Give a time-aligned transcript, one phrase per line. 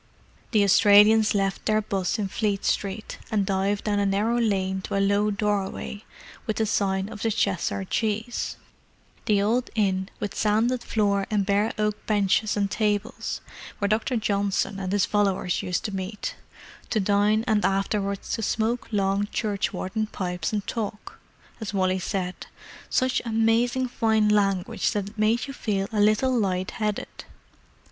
[0.49, 4.95] The Australians left their 'bus in Fleet Street, and dived down a narrow lane to
[4.97, 6.03] a low doorway
[6.47, 12.03] with the sign of the Cheshire Cheese—the old inn with sanded floor and bare oak
[12.07, 13.41] benches and tables,
[13.77, 14.17] where Dr.
[14.17, 16.35] Johnson and his followers used to meet,
[16.89, 21.19] to dine and afterwards to smoke long churchwarden pipes and talk,
[21.59, 22.47] as Wally said,
[22.89, 27.25] "such amazing fine language that it made you feel a little light headed."